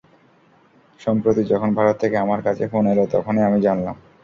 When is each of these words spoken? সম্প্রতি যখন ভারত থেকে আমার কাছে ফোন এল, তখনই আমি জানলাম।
সম্প্রতি 0.99 1.41
যখন 1.51 1.69
ভারত 1.77 1.95
থেকে 2.03 2.15
আমার 2.17 2.39
কাছে 2.43 2.63
ফোন 2.71 2.85
এল, 2.91 2.99
তখনই 3.13 3.47
আমি 3.47 3.59
জানলাম। 3.61 3.95